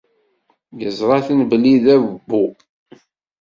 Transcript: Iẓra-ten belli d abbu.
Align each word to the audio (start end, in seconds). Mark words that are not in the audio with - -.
Iẓra-ten 0.87 1.39
belli 1.49 1.75
d 1.83 1.85
abbu. 1.95 2.45